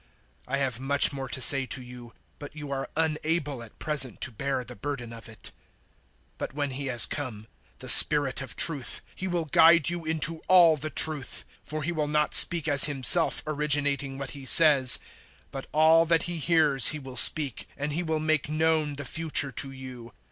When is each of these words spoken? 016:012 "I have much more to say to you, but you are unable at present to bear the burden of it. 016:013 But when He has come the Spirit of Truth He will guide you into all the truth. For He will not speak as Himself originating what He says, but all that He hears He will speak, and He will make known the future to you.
016:012 0.47 0.53
"I 0.55 0.57
have 0.57 0.79
much 0.79 1.13
more 1.13 1.29
to 1.29 1.39
say 1.43 1.67
to 1.67 1.79
you, 1.79 2.15
but 2.39 2.55
you 2.55 2.71
are 2.71 2.89
unable 2.97 3.61
at 3.61 3.77
present 3.77 4.19
to 4.21 4.31
bear 4.31 4.63
the 4.63 4.75
burden 4.75 5.13
of 5.13 5.29
it. 5.29 5.51
016:013 6.39 6.39
But 6.39 6.53
when 6.55 6.71
He 6.71 6.87
has 6.87 7.05
come 7.05 7.45
the 7.77 7.87
Spirit 7.87 8.41
of 8.41 8.55
Truth 8.55 9.01
He 9.13 9.27
will 9.27 9.45
guide 9.45 9.91
you 9.91 10.03
into 10.03 10.39
all 10.47 10.75
the 10.75 10.89
truth. 10.89 11.45
For 11.63 11.83
He 11.83 11.91
will 11.91 12.07
not 12.07 12.33
speak 12.33 12.67
as 12.67 12.85
Himself 12.85 13.43
originating 13.45 14.17
what 14.17 14.31
He 14.31 14.43
says, 14.43 14.97
but 15.51 15.67
all 15.71 16.05
that 16.07 16.23
He 16.23 16.39
hears 16.39 16.87
He 16.87 16.97
will 16.97 17.15
speak, 17.15 17.69
and 17.77 17.93
He 17.93 18.01
will 18.01 18.19
make 18.19 18.49
known 18.49 18.95
the 18.95 19.05
future 19.05 19.51
to 19.51 19.69
you. 19.71 20.13